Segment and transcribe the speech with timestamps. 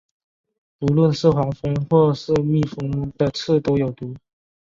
[0.79, 4.15] 不论是黄蜂或是蜜蜂的刺都有毒。